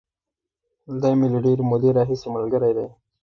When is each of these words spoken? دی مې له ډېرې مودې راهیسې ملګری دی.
دی 1.01 1.11
مې 1.19 1.27
له 1.33 1.39
ډېرې 1.45 1.63
مودې 1.69 1.89
راهیسې 1.97 2.27
ملګری 2.35 2.71
دی. 2.77 2.87